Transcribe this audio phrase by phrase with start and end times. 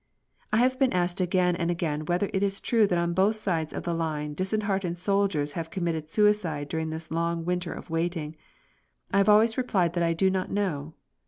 [0.51, 3.71] I have been asked again and again whether it is true that on both sides
[3.71, 8.35] of the line disheartened soldiers have committed suicide during this long winter of waiting.
[9.13, 10.95] I have always replied that I do not know.